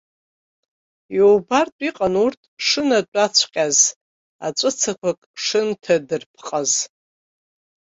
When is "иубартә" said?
1.17-1.81